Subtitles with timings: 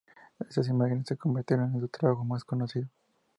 [0.39, 2.87] Estas imágenes se convirtieron en su trabajo más conocido.